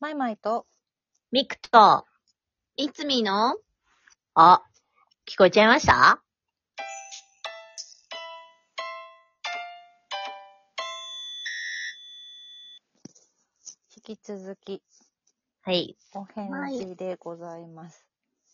[0.00, 0.64] マイマイと、
[1.30, 2.06] ミクと、
[2.78, 3.54] いつみの？
[4.34, 4.62] あ、
[5.28, 6.22] 聞こえちゃいました？
[13.94, 14.82] 引き続き、
[15.64, 15.98] はい。
[16.14, 18.06] お返事でございます。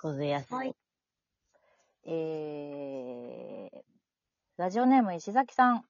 [0.00, 0.54] ごぜやす。
[0.54, 0.76] はい
[2.06, 3.80] えー、
[4.58, 5.84] ラジオネーム石崎さん。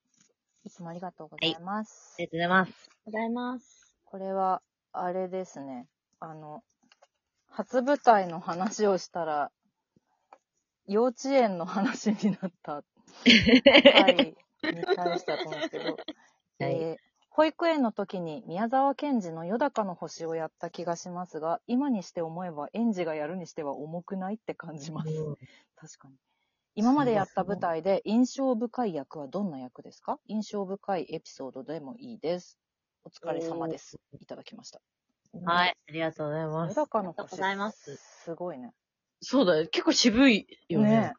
[0.65, 2.15] いつもありがとうございます。
[2.19, 2.91] ありがとうございます。
[3.05, 3.95] ございます。
[4.07, 4.63] これは、
[4.93, 5.87] あれですね。
[6.21, 6.63] あの、
[7.49, 9.51] 初舞台の話をしたら、
[10.87, 12.83] 幼稚園の話になった
[13.25, 15.97] 回に対してだと思うんですけど、
[16.61, 25.09] えー保育園の時に宮沢賢治のよだかの星をやった気がしますが、今にして思えば園児がやるにしては重くないって感じます。
[25.75, 26.15] 確かに。
[26.75, 30.21] 今までやった舞台で印象深い役はどんな役ですか？
[30.27, 32.59] 印象深いエピソードでもいいです。
[33.05, 33.99] お疲れ様です。
[34.21, 34.81] いただきました。
[35.45, 35.77] はい。
[35.89, 36.77] ありがとうございまよす。
[36.77, 37.97] だかの星ありがとうございます。
[38.25, 38.73] すごいね。
[39.21, 39.67] そうだよ。
[39.69, 40.91] 結構渋いよね。
[40.91, 41.13] ね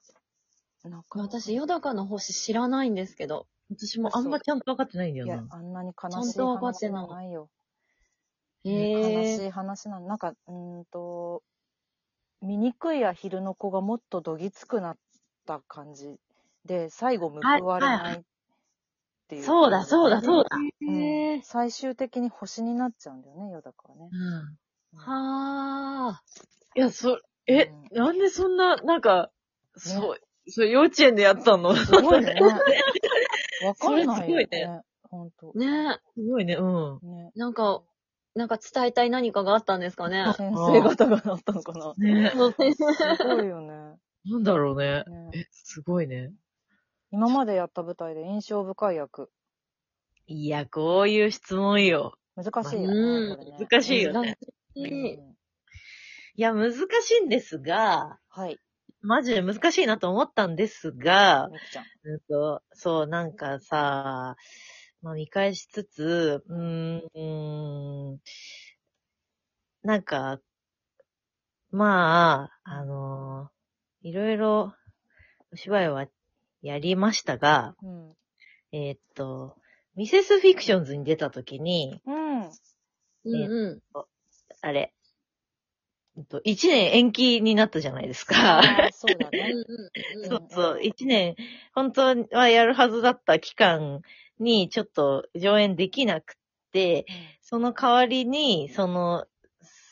[0.85, 0.89] え。
[0.89, 3.47] なんか、私、よだかの星知らないんですけど。
[3.69, 5.47] 私もあんまちゃんと分かってないんだよいやな、。
[5.51, 7.49] あんなに悲ちゃんしいと分かってない話はないよ。
[8.65, 9.47] へ悲しえ。
[9.47, 10.07] い話なの。
[10.07, 11.41] なんか、うーんと、
[12.41, 14.97] 醜いアヒルの子がもっとどぎつくなっ
[15.45, 16.17] た感じ
[16.65, 18.23] で、最後報われない
[19.33, 19.43] っていう。
[19.45, 20.49] そうだ、そうだ、そうだ。
[21.43, 24.09] 最終的に星になっちゃうんだよね、ヨダカはね。
[24.11, 24.99] うん。
[24.99, 26.23] はあ。
[26.75, 29.29] いや、そ、え、うんなんでそんな、なんか、
[29.77, 30.17] そう、
[30.49, 31.75] そう、幼稚園でやったの？
[31.75, 32.35] すすごいね。
[33.63, 34.81] わかんないよそれすごいね。
[35.09, 35.51] ほんと。
[35.55, 36.99] ねごいね、うん。
[37.03, 37.31] ね。
[37.35, 37.83] なんか、
[38.35, 40.25] なんか伝えたい何かがあったんですかね？
[40.35, 41.93] 先生方がなったのかな。
[41.97, 43.99] ねすごいよね。
[44.25, 45.03] なんだろうね。
[45.07, 46.33] ねえ、すごいね。
[47.13, 49.29] 今までやった舞台で印象深い役。
[50.25, 52.17] いや、こういう質問よ。
[52.35, 53.35] 難しいようんね。
[53.35, 54.37] これね難しいよね。
[54.75, 55.35] ういいん
[56.35, 58.57] いや、難しいんですが、はい。
[59.03, 61.51] マジで難しいなと思ったんですが。
[62.03, 64.35] うんと、そう、なんかさ、
[65.03, 68.19] まあ見返しつつ、うーん、うーん
[69.83, 70.39] なんか、
[71.69, 73.51] まあ、あの
[74.01, 74.73] いろいろ
[75.51, 76.07] お芝居は
[76.63, 78.13] やりましたが、うん。
[78.71, 79.55] えーっと、
[79.95, 82.39] ミセスフィクションズに出た時に、うん。
[82.41, 82.51] うん
[83.25, 83.83] う
[84.61, 84.93] あれ、
[86.17, 88.59] うんと一年延期になったじゃないですか。
[88.59, 89.31] あーそうだ ん。
[89.31, 89.53] ね。
[90.15, 91.35] うんそうそう、一年、
[91.73, 92.01] 本当
[92.31, 94.01] はやるはずだった期間
[94.39, 96.37] にちょっと上演できなく
[96.71, 97.05] て、
[97.41, 99.25] その代わりに、その、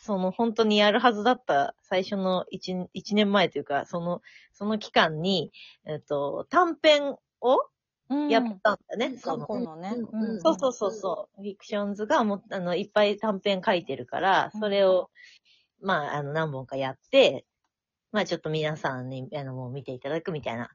[0.02, 5.52] その本当にやるはずだった最初の一一年前というか、その、その期間に、
[5.86, 7.60] えっと、短編を
[8.10, 8.30] うん。
[8.30, 9.16] やったんだね。
[9.18, 9.94] そ過の去のね。
[9.96, 11.42] うんうんそうそうそうそう。
[11.42, 15.10] フィクションズがも、あの、いっぱい短編書いてるから、それを、
[15.82, 17.46] まあ、あの、何本かやって、
[18.12, 20.72] まあ、ちょっと皆さんに、あの、もう見ていただくみたいな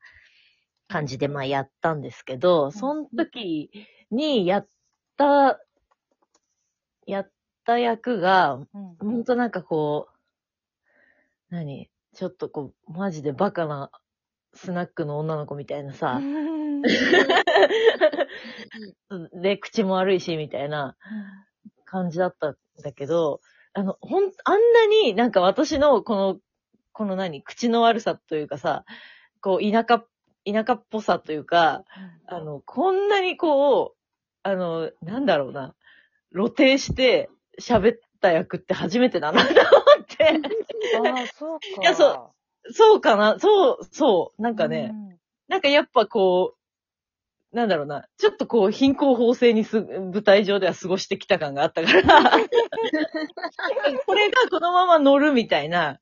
[0.89, 3.71] 感じで、まあ、やったんですけど、その時
[4.11, 4.69] にやっ
[5.19, 5.61] た、
[7.07, 7.31] やっ
[7.67, 8.97] た役が、うん。
[8.99, 10.13] ほんとなんかこう、
[11.51, 11.91] 何？
[12.15, 13.91] ちょっとこう、マジでバカな
[14.55, 16.21] スナックの女の子みたいなさ、
[19.43, 20.97] で、口も悪いし、みたいな
[21.85, 23.41] 感じだったんだけど、
[23.75, 26.39] あの、ほん、あんなになんか私のこの、
[26.93, 28.85] この何、口の悪さというかさ、
[29.43, 30.05] こう、田舎、
[30.51, 31.85] 田舎っぽさというか、
[32.27, 33.99] あの、こんなにこう、
[34.43, 35.75] あの、なんだろうな、
[36.33, 37.29] 露呈して
[37.61, 39.59] 喋った役って初めてだなと思
[40.03, 40.41] って、
[41.09, 41.67] ああ、そうか。
[41.83, 42.37] いやそう
[42.73, 44.93] そうかな、そう、そう、なんかね、
[45.49, 52.03] なんかやっぱこう、なんだろうな、ちょっとこう貧困法制にす、舞台上では過ごしてきた感があったから、
[54.05, 55.99] これがこのまま乗るみたいな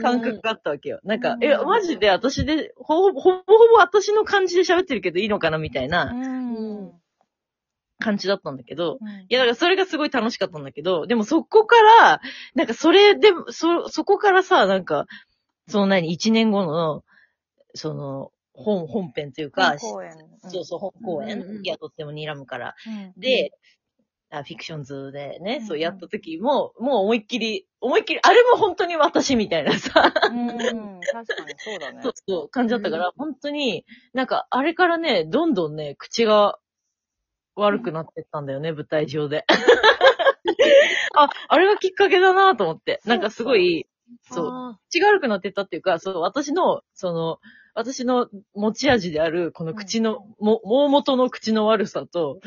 [0.00, 1.00] 感覚があったわけよ。
[1.04, 3.42] なんか、うんえ、マジで私で、ほぼ、ほぼ
[3.78, 6.54] 私の感じで喋ってるけどいいのかなみたいなうん。
[6.54, 6.92] うん。
[7.98, 12.20] 感じだったんだけど、うんいや、だからそれがすごい楽しかったんだけど、でもそこから、
[12.54, 15.06] なんかそれで、そ、そこからさ、なんか、
[15.68, 17.04] その何、一年後の、
[17.74, 19.78] その、本、本編というか。
[19.78, 20.00] そ
[20.60, 22.74] うそう、本公演、うんいや、とっても睨むから。
[22.86, 23.20] うん。
[23.20, 23.52] で、
[24.30, 32.12] あフィクションズでね、うんそうやった時も、もう思いっきり、思いっきり、あれも本当に私みたいなさ、うん、確かにそうだねそう。
[32.26, 33.84] そう、感じだったから、うん本当に、
[34.14, 36.58] なんか、あれからね、どんどんね、口が
[37.56, 39.44] 悪くなってったんだよね、舞台上で。
[41.18, 43.00] あ、あれがきっかけだなと思って。
[43.04, 43.86] なんかすごい、
[44.30, 47.38] そう、あ口が悪くなってったっていうか、そう、私の、その、
[47.76, 52.40] 私の持ち味である、この口の、も、大元の口の悪さと、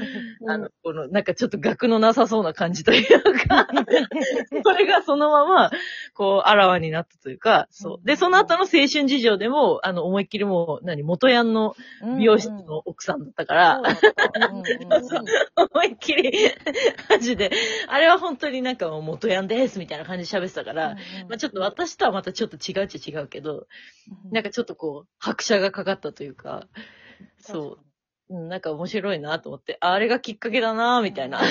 [0.47, 3.67] あの、この、なんかちょっと額のなさそうな感じというか、
[4.65, 5.69] それがそのまま、
[6.15, 8.07] こう、あらわになったというか、そう。
[8.07, 11.75] で、その後の青春事情でも、あの、思いっきりもう、何、元ヤンの
[12.17, 16.31] 美容室の奥さんだったから、思いっきり、
[17.07, 17.51] マジで、
[17.87, 20.95] あれは本当になんかもう元ヤンです、みたいな感じで喋ってたから、
[21.27, 23.67] まあちょっと私とはまたちょっと違うっちゃ違うけど、
[24.31, 26.67] なんかちょっとこう、拍車がかかったというか、
[27.37, 27.77] そ
[28.29, 31.41] う、うん、なんか面白いなと思って、ああれがきっかけだなみたいな。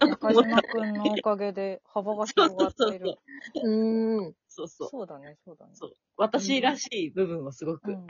[0.00, 3.18] 中島くんのおかげで幅が広がってる。
[3.62, 4.34] うーん。
[4.48, 4.88] そうそう。
[4.90, 5.72] そうだね、そうだね。
[5.74, 7.92] そう私らしい部分はすごく。
[7.92, 8.06] うん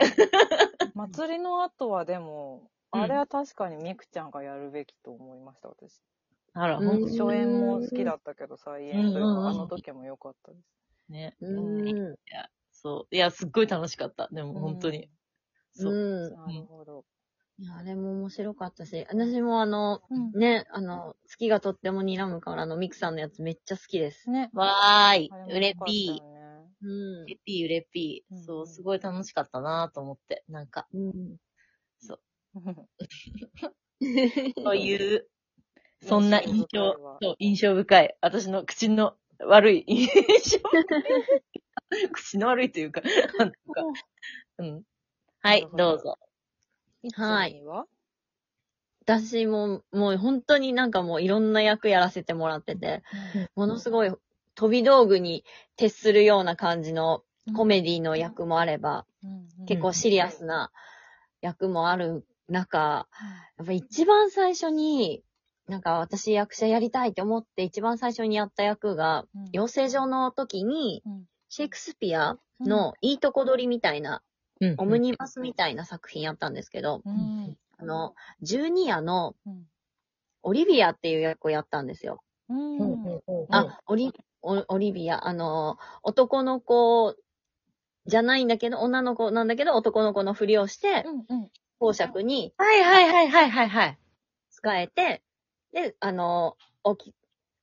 [0.95, 6.01] 祭りの後はでも、うんあれは確かにみくちゃんがやるべきと思いました、私。
[6.53, 10.63] あら、うんほんと初演も好きだったけど、再演というか、あの時も良かったです。
[11.09, 11.35] ね。
[11.41, 12.15] うーん。
[12.87, 13.15] そう。
[13.15, 14.29] いや、すっごい楽しかった。
[14.31, 15.09] でも本当に。
[15.73, 15.93] そう。
[15.93, 16.33] うん。
[16.33, 17.03] なるほど。
[17.59, 24.29] いや、あれも面白かったし、私もあの、うんね、あの、月がとっても睨むからのミクさんのやつめっちゃ好きです。
[24.29, 24.49] ね。
[24.53, 26.37] わーいうれったぴー。
[26.79, 28.33] うんうれぴー、うれぴー。
[28.33, 30.45] うんそう、すごい楽しかったなと思って。
[30.47, 31.37] なんか、うん。
[34.63, 35.27] と いう、
[36.01, 38.17] そんな印象印象深いわ、そう、印象深い。
[38.21, 40.59] 私の口の悪い印象。
[42.11, 43.01] 口の悪いというか、
[43.39, 43.57] なんか、
[44.59, 44.83] うん。
[45.39, 45.95] はい、ど。
[45.95, 46.17] うぞ。
[47.13, 47.61] はい。
[49.01, 53.03] 私も、もう本当になんかもういろんな役やらせてもらってて、
[53.55, 54.11] ものすごい
[54.55, 55.45] 飛び道具に
[55.77, 57.23] 徹するような感じの
[57.55, 59.05] コメディの役もあれば、
[59.65, 60.71] 結構シリアスな
[61.41, 63.07] 役もある中、
[63.57, 65.23] やっぱ一番最初に、
[65.67, 71.01] なんか私役者やりたいって思って一番最初にやった役が、養成所の時に、
[71.49, 74.21] シェイクスピアのいいとこ取りみたいな、
[74.61, 77.57] うんオムニバスみたいな作品やったんですけど、うん。
[77.77, 79.65] あの、ジュニアのうん。
[80.43, 82.21] オリビアっていう役をやったんですよ。
[82.49, 83.21] うん。
[83.49, 87.15] あ、オリ、オオリビア、あの、男の子
[88.05, 91.05] じゃないんだけど、女の子なんだけど、男の子のふりをして、
[91.79, 93.97] 公爵にはいはいはいはいはいはい。
[94.49, 95.21] 使えて、
[95.73, 97.13] で、あの、おき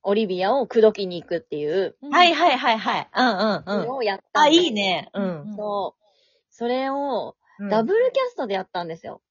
[0.05, 3.09] オリビアを口説きに行くっていううんはいはいはいはい。
[3.15, 3.89] うんうんうん。
[3.89, 4.73] のをやったあ、いい。
[4.73, 5.11] ね。
[5.15, 5.55] うん。
[5.56, 6.05] そう。
[6.51, 9.23] それを、うんダブルキャストでやったんですよ。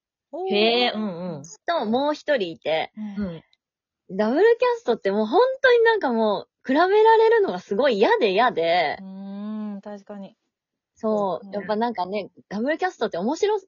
[0.49, 1.43] へえ、うんうん。
[1.67, 3.43] と、もう一人いて、うんうん。
[4.17, 10.37] ダブルキャストってもう本当になんかもう、比べられるのがすごい嫌で嫌で、うーん、確かに。
[10.95, 13.59] そうう、んやっぱなんかね、ダブルキャストって面白、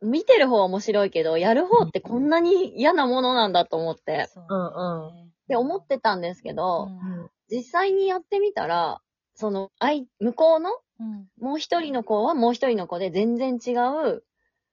[0.00, 7.30] 見てる方は面白いけど、やる方ってこんなに嫌なものなんだと思って、そううんねって思ってたんですけど、うん。
[7.50, 9.00] 実際にやってみたら、
[9.34, 11.26] その、あい、向こうの、うん。
[11.40, 14.24] もう一人の子はもう一人の子で全然違う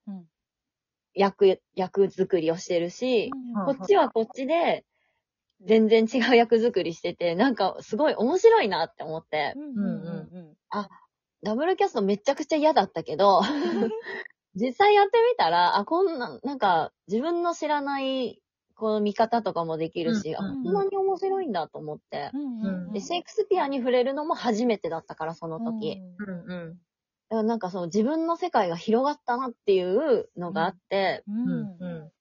[0.08, 0.26] うん。
[1.14, 3.66] 役、役作りをしてるし、うん。
[3.66, 4.86] こっちはこっちで、
[5.62, 10.58] 全然違う役作りしてて、なんかすごい面白いなって思って、うんうんうん
[11.44, 13.42] ダブルキャストめちゃくちゃ嫌だったけど、
[14.56, 18.42] 実際やってみたら、あ、こんな、なんか自分の知らない、
[18.76, 22.30] この見方とかもできるし、うんあ、こんなに面白いんだと思って。
[22.34, 26.02] うんうんうんで、シェイクスピアに触れるのも初めてだったから、その時。
[26.20, 26.70] うんうん。
[26.70, 32.12] だからなんかその自分の世界が広がったなっていうのがあって、ううんんうん。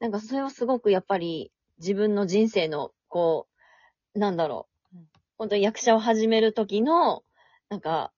[0.00, 3.46] なんかそれはすごくやっぱり自分の人生の、こ
[4.14, 5.08] う、なんだろううん。
[5.36, 7.22] 本当に役者を始める時の、
[7.68, 8.12] なんか、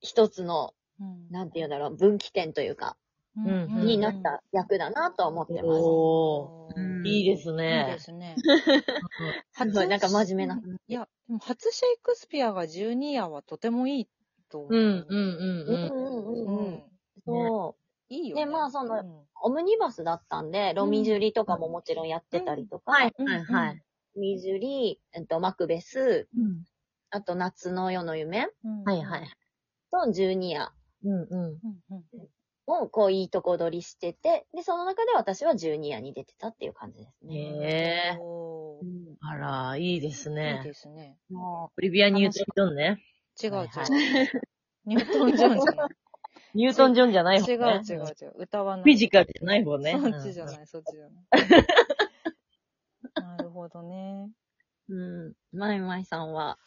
[0.00, 3.05] 一つの、うんなんていうんだろう、分岐点というか、うんうん
[3.36, 5.66] になった役だなとは思ってます。
[5.82, 7.98] おうんー、いいですいいねで。
[7.98, 8.36] すね。
[9.52, 10.62] すごいなんか真面目な話。
[10.88, 14.08] いや、でも初シェイクスピアが12夜はとてもいい
[14.48, 14.74] と思う。
[14.74, 16.82] うんうんううんんうん。
[17.24, 18.14] そう。
[18.14, 18.44] いいよね。
[18.44, 23.76] でまあそのうんオムニバスだったんで、ロミジュリとかももちろんやってたりとか、はいうんはいはい。
[24.14, 26.64] ロミジュリ、えっと、マクベス、うん
[27.10, 29.30] あと夏の夜の夢うんはいはい。
[29.92, 30.72] とジュニア
[31.04, 31.60] うんうん。
[32.66, 37.36] をこういいとこ取りしてて、で、その中で私はジュニアに出てたっていう感じですね。
[37.36, 37.40] へ
[38.14, 38.18] え。
[38.20, 38.84] おー
[39.20, 40.62] あら、いいですいいね。
[40.64, 41.16] ですね。
[41.30, 43.02] もオリビア・ニュートン・ジョンね。
[43.42, 43.84] 違う違うはいは。
[44.84, 45.88] ニュートン・ジョンじゃない。
[46.54, 47.82] ニュートン・ジョンじゃない方違うね。
[47.88, 48.34] 違う違う。
[48.38, 48.84] 歌わない。
[48.84, 49.92] フィジカルじゃない方ね。
[49.92, 51.12] そっちじゃない、そっちじゃない。
[53.14, 54.30] なるほどね。
[54.88, 55.34] う、うん。
[55.52, 56.58] まいまいさんは、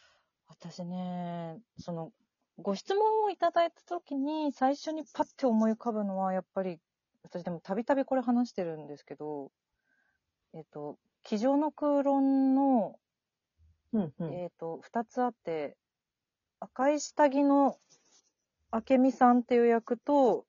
[0.48, 2.14] 私ね、その、
[2.62, 6.80] ご質問をいただいたときに、最初にパッて思い浮かぶのは、やっぱり、
[7.24, 9.52] 私でもたびたびこれ話してるんですけど、
[10.54, 13.00] えっと、机上の空論の、
[13.94, 14.34] うんうん。
[14.34, 15.78] えっと、二つあって、
[16.60, 17.78] 赤い下着の
[18.72, 20.46] 明美さんっていう役と、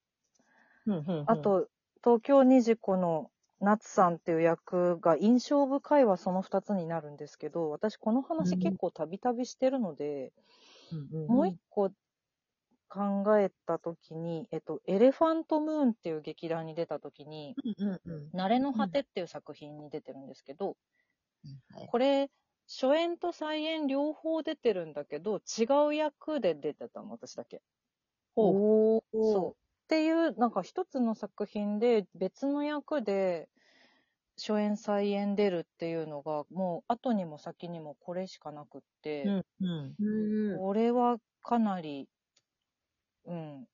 [0.86, 1.68] うんうんうんあ、と、
[2.02, 10.30] 東京虹子の夏さんっていう役が印象深いはその2つになるんですけど、私この話結構たびたびしてるので、うん
[10.92, 11.90] うんもう一個
[12.88, 20.76] 考えたときに、えっと、エレファントムーンっていう劇団に出たときに、うんうんうん慣れの果てっていう作品に出てるんですけど、
[21.72, 22.30] はいこれ、
[22.68, 27.62] 初演と再演両方出てるんだけど、違う役で出てたの、私だけ。
[28.34, 29.02] ほう。
[29.12, 29.52] おそう。
[29.52, 29.54] っ
[29.88, 33.48] ていう、なんか一つの作品で別の役で
[34.40, 39.94] 初演再演出るっていうのが、もう後にも先にもこれしかなくって、うんうん。
[40.52, 40.58] うん。
[40.58, 42.08] これはかなり、
[43.26, 43.66] うん、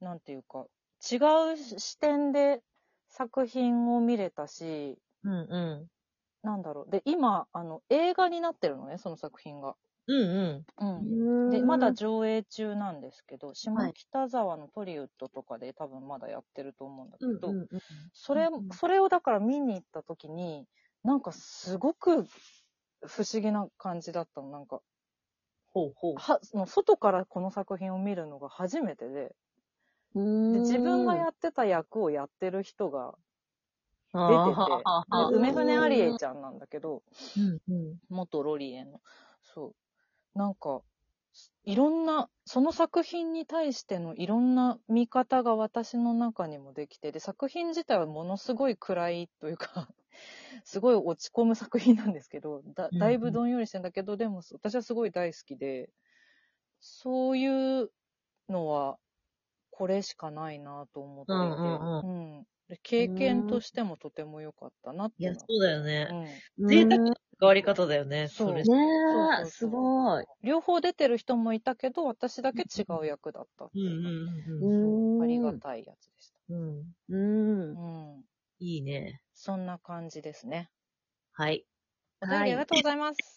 [0.00, 0.66] なんていうか、
[1.10, 1.16] 違
[1.54, 2.62] う視点で
[3.08, 5.88] 作品を見れたし、うんう
[6.42, 6.90] なんだろう。
[6.90, 9.76] で、今、あの、映画になってるのね、その作品が。
[10.14, 10.66] ん。
[10.78, 10.98] うん
[11.46, 11.50] うん。
[11.50, 17.38] で、まだ上映中なんですけど、下北沢のトリウッドとかで多分まだやってると思うんだけうん。
[17.40, 17.82] ど、うんうん
[18.12, 20.68] それうん、それをだから見に行った時に、
[21.04, 22.24] なんかすごく
[23.06, 24.50] 不思議な感じだったの。
[24.50, 24.82] なんか、
[25.66, 26.24] ほうほう。
[26.24, 29.36] は、その外からこの作品を見るのが初めてで、
[30.14, 33.16] うんで自分がやってた役をやってる人が
[34.12, 37.02] 出出てて、で梅船アリエちゃんなんだけど、
[37.36, 37.98] うんうん。
[38.08, 39.00] 元ロリエの。
[39.42, 39.76] そう。
[40.36, 40.82] なんか、
[41.64, 49.90] いろんな、その作品に対してのいろんな見方が私の中にもできて、で、作品自体はものすごい暗いというか、
[50.64, 55.90] すごい落ち込む作品なんですけど、だだいぶどんよりしてんだけど、でも私はすごい大好きで、
[56.80, 57.92] そういう
[58.48, 58.98] のは、
[59.70, 62.46] これしかないなと思っていて、うんうんうん。
[62.68, 66.08] で経験としてもとても良かったなっていや、そうだよね。
[66.08, 66.42] うん。
[66.66, 68.28] 贅沢な関わり方だよね。
[68.28, 68.64] そうれね
[69.04, 70.24] そうえ、すごい。
[70.42, 74.98] 両方出てる人もいたけど、私だけ違う役だったってうんいううんううん。
[75.18, 75.22] ん。
[75.22, 76.94] ありがたいやつでしうん。
[77.08, 77.80] うんた。。
[78.16, 78.24] うん。
[78.58, 79.22] いいね。
[79.34, 80.72] そんな感じですね。
[81.32, 81.66] はい。
[82.20, 83.34] お便りありがとうございます。